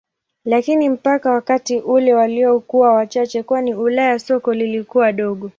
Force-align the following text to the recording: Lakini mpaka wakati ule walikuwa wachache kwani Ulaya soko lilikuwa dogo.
Lakini 0.45 0.89
mpaka 0.89 1.31
wakati 1.31 1.79
ule 1.79 2.13
walikuwa 2.13 2.93
wachache 2.93 3.43
kwani 3.43 3.73
Ulaya 3.73 4.19
soko 4.19 4.53
lilikuwa 4.53 5.11
dogo. 5.11 5.49